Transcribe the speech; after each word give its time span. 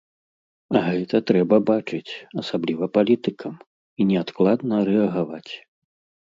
А 0.77 0.79
гэта 0.85 1.19
трэба 1.31 1.59
бачыць, 1.69 2.11
асабліва 2.43 2.89
палітыкам, 2.97 3.53
і 3.99 4.09
неадкладна 4.13 4.75
рэагаваць. 4.89 5.47